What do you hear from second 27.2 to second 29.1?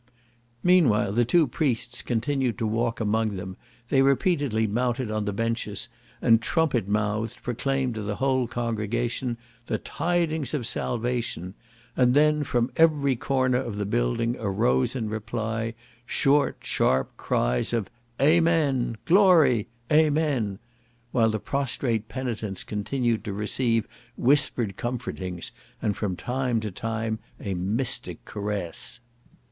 a mystic caress.